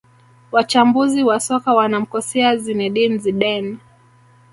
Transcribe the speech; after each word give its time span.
Wachambuzi 0.51 1.23
wa 1.23 1.39
soka 1.39 1.73
wanamkosea 1.73 2.57
Zinedine 2.57 3.17
Zidane 3.17 3.77